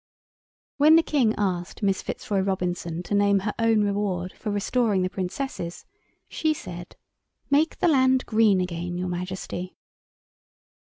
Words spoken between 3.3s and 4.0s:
her own